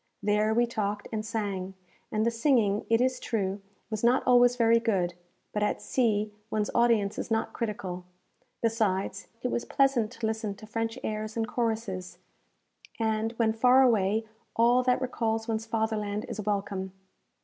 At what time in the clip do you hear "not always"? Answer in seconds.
4.03-4.55